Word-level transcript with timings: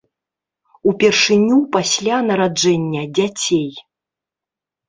Упершыню 0.91 1.57
пасля 1.77 2.17
нараджэння 2.31 3.03
дзяцей. 3.19 3.69